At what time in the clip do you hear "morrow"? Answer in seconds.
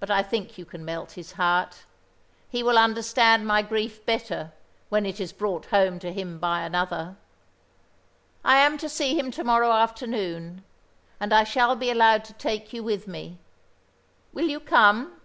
9.44-9.70